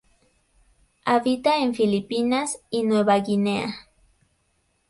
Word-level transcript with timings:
Habita 1.05 1.59
en 1.59 1.75
Filipinas 1.75 2.57
y 2.71 2.81
Nueva 2.81 3.19
Guinea. 3.19 3.67